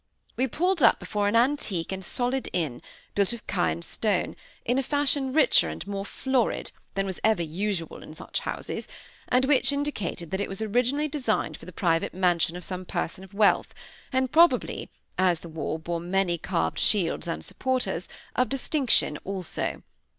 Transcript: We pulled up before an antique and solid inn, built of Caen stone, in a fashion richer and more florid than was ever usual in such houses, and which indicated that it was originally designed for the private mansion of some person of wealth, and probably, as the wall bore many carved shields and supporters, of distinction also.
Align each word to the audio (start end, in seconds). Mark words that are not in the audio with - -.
We 0.35 0.47
pulled 0.47 0.81
up 0.81 0.97
before 0.97 1.27
an 1.27 1.35
antique 1.35 1.91
and 1.91 2.03
solid 2.03 2.49
inn, 2.53 2.81
built 3.13 3.33
of 3.33 3.45
Caen 3.45 3.83
stone, 3.83 4.35
in 4.65 4.79
a 4.79 4.81
fashion 4.81 5.31
richer 5.31 5.69
and 5.69 5.85
more 5.85 6.05
florid 6.05 6.71
than 6.95 7.05
was 7.05 7.19
ever 7.23 7.43
usual 7.43 8.01
in 8.01 8.15
such 8.15 8.39
houses, 8.39 8.87
and 9.29 9.45
which 9.45 9.71
indicated 9.71 10.31
that 10.31 10.39
it 10.39 10.49
was 10.49 10.59
originally 10.59 11.07
designed 11.07 11.55
for 11.55 11.67
the 11.67 11.71
private 11.71 12.15
mansion 12.15 12.55
of 12.57 12.63
some 12.63 12.83
person 12.83 13.23
of 13.23 13.35
wealth, 13.35 13.75
and 14.11 14.31
probably, 14.31 14.89
as 15.19 15.41
the 15.41 15.49
wall 15.49 15.77
bore 15.77 15.99
many 15.99 16.35
carved 16.39 16.79
shields 16.79 17.27
and 17.27 17.45
supporters, 17.45 18.09
of 18.35 18.49
distinction 18.49 19.17
also. 19.23 19.83